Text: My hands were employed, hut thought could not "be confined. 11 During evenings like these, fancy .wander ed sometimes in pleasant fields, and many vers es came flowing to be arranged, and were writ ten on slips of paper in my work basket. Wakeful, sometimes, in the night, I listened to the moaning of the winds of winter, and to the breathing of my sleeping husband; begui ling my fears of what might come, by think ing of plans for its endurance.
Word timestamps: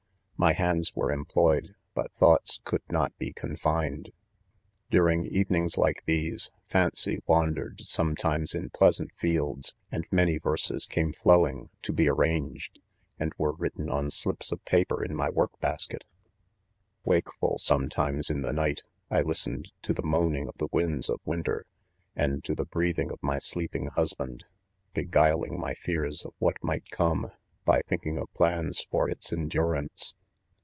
My 0.41 0.53
hands 0.53 0.95
were 0.95 1.11
employed, 1.11 1.75
hut 1.95 2.11
thought 2.19 2.49
could 2.63 2.81
not 2.89 3.15
"be 3.19 3.31
confined. 3.31 4.05
11 4.89 4.89
During 4.89 5.25
evenings 5.27 5.77
like 5.77 6.01
these, 6.07 6.49
fancy 6.65 7.19
.wander 7.27 7.73
ed 7.75 7.81
sometimes 7.81 8.55
in 8.55 8.71
pleasant 8.71 9.11
fields, 9.15 9.75
and 9.91 10.07
many 10.09 10.39
vers 10.39 10.71
es 10.71 10.87
came 10.87 11.13
flowing 11.13 11.69
to 11.83 11.93
be 11.93 12.09
arranged, 12.09 12.79
and 13.19 13.33
were 13.37 13.51
writ 13.51 13.75
ten 13.77 13.87
on 13.91 14.09
slips 14.09 14.51
of 14.51 14.65
paper 14.65 15.03
in 15.05 15.15
my 15.15 15.29
work 15.29 15.59
basket. 15.59 16.05
Wakeful, 17.05 17.59
sometimes, 17.59 18.31
in 18.31 18.41
the 18.41 18.51
night, 18.51 18.81
I 19.11 19.21
listened 19.21 19.71
to 19.83 19.93
the 19.93 20.01
moaning 20.01 20.47
of 20.47 20.57
the 20.57 20.69
winds 20.71 21.07
of 21.07 21.19
winter, 21.23 21.67
and 22.15 22.43
to 22.45 22.55
the 22.55 22.65
breathing 22.65 23.11
of 23.11 23.21
my 23.21 23.37
sleeping 23.37 23.89
husband; 23.89 24.45
begui 24.95 25.39
ling 25.39 25.59
my 25.59 25.75
fears 25.75 26.25
of 26.25 26.33
what 26.39 26.57
might 26.63 26.89
come, 26.89 27.29
by 27.63 27.83
think 27.83 28.07
ing 28.07 28.17
of 28.17 28.33
plans 28.33 28.81
for 28.89 29.07
its 29.07 29.31
endurance. 29.31 30.15